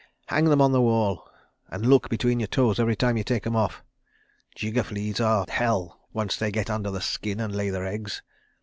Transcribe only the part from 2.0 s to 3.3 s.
between your toes every time you